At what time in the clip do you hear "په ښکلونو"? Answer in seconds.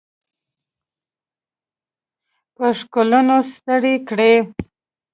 2.55-3.35